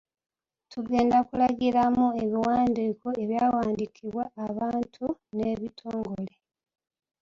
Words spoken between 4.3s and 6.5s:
abantu n’ebitongole.